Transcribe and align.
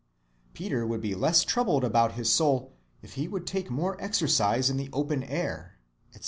Peter 0.55 0.83
would 0.83 0.99
be 0.99 1.13
less 1.13 1.43
troubled 1.43 1.83
about 1.83 2.13
his 2.13 2.27
soul 2.27 2.73
if 3.03 3.13
he 3.13 3.27
would 3.27 3.45
take 3.45 3.69
more 3.69 4.01
exercise 4.01 4.67
in 4.67 4.75
the 4.77 4.89
open 4.91 5.21
air, 5.21 5.77
etc. 6.09 6.19